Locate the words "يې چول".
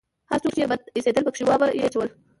1.79-2.09